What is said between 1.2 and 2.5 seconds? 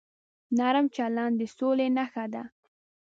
د سولې نښه ده.